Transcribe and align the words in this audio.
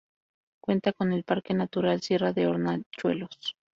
Cuenta 0.63 0.93
con 0.93 1.13
el 1.13 1.23
Parque 1.23 1.53
Natural 1.53 2.01
'Sierra 2.01 2.33
de 2.33 2.47
Hornachuelos'. 2.47 3.55